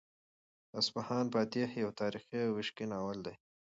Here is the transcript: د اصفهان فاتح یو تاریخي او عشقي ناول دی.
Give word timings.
د 0.69 0.71
اصفهان 0.81 1.25
فاتح 1.33 1.69
یو 1.83 1.89
تاریخي 2.01 2.39
او 2.47 2.51
عشقي 2.61 2.85
ناول 2.91 3.17
دی. 3.25 3.35